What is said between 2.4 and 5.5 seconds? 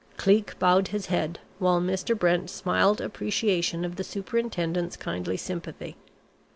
smiled appreciation of the Superintendent's kindly